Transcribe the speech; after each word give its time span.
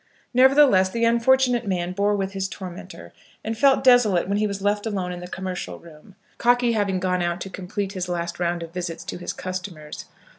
Nevertheless, 0.33 0.89
the 0.89 1.05
unfortunate 1.05 1.67
man 1.67 1.91
bore 1.91 2.15
with 2.15 2.31
his 2.33 2.47
tormentor, 2.49 3.13
and 3.43 3.55
felt 3.55 3.83
desolate 3.83 4.27
when 4.27 4.39
he 4.39 4.47
was 4.47 4.59
left 4.63 4.87
alone 4.87 5.11
in 5.11 5.19
the 5.19 5.27
commercial 5.27 5.77
room, 5.77 6.15
Cockey 6.39 6.71
having 6.71 6.99
gone 6.99 7.21
out 7.21 7.39
to 7.41 7.51
complete 7.51 7.93
his 7.93 8.09
last 8.09 8.39
round 8.39 8.63
of 8.63 8.73
visits 8.73 9.03
to 9.03 9.19
his 9.19 9.31
customers. 9.31 10.05